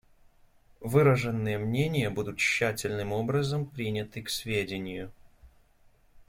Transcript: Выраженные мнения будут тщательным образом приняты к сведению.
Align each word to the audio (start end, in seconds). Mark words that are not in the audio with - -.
Выраженные 0.79 1.59
мнения 1.59 2.09
будут 2.09 2.39
тщательным 2.39 3.11
образом 3.11 3.67
приняты 3.67 4.23
к 4.23 4.31
сведению. 4.31 5.11